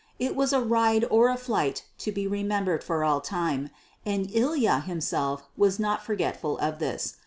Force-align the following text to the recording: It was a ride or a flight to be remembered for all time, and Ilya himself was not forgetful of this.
It 0.17 0.35
was 0.35 0.51
a 0.51 0.59
ride 0.59 1.05
or 1.11 1.29
a 1.29 1.37
flight 1.37 1.83
to 1.99 2.11
be 2.11 2.25
remembered 2.25 2.83
for 2.83 3.03
all 3.03 3.21
time, 3.21 3.69
and 4.03 4.31
Ilya 4.33 4.79
himself 4.79 5.45
was 5.55 5.77
not 5.77 6.03
forgetful 6.03 6.57
of 6.57 6.79
this. 6.79 7.17